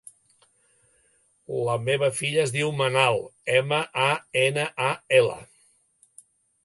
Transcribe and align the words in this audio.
La 1.67 1.75
meva 1.89 2.09
filla 2.21 2.41
es 2.45 2.53
diu 2.57 2.73
Manal: 2.79 3.21
ema, 3.59 3.83
a, 4.07 4.11
ena, 4.47 4.65
a, 4.87 4.89
ela. 5.23 5.39